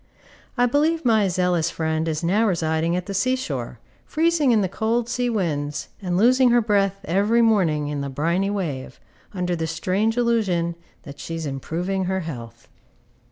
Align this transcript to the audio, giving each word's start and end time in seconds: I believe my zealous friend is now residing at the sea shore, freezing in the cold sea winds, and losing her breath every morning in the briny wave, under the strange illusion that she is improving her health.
I 0.57 0.65
believe 0.65 1.05
my 1.05 1.27
zealous 1.27 1.69
friend 1.69 2.07
is 2.07 2.23
now 2.23 2.47
residing 2.47 2.95
at 2.95 3.05
the 3.05 3.13
sea 3.13 3.35
shore, 3.35 3.77
freezing 4.03 4.51
in 4.51 4.61
the 4.61 4.67
cold 4.67 5.07
sea 5.07 5.29
winds, 5.29 5.89
and 6.01 6.17
losing 6.17 6.49
her 6.49 6.59
breath 6.59 7.01
every 7.05 7.43
morning 7.43 7.87
in 7.87 8.01
the 8.01 8.09
briny 8.09 8.49
wave, 8.49 8.99
under 9.31 9.55
the 9.55 9.67
strange 9.67 10.17
illusion 10.17 10.73
that 11.03 11.19
she 11.19 11.35
is 11.35 11.45
improving 11.45 12.05
her 12.05 12.21
health. 12.21 12.67